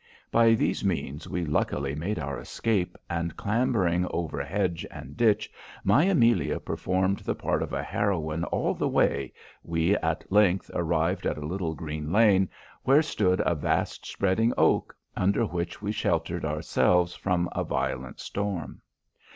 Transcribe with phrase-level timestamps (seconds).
[0.31, 5.51] By these means we luckily made our escape, and clambring over hedge and ditch,
[5.83, 11.27] my Amelia performing the part of a heroine all the way, we at length arrived
[11.27, 12.49] at a little green lane,
[12.81, 18.81] where stood a vast spreading oak, under which we sheltered ourselves from a violent storm.